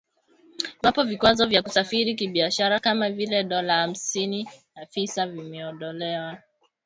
[0.83, 6.37] Iwapo vikwazo vya kusafiri kibiashara kama vile dola hamsini ya visa vimeondolewa.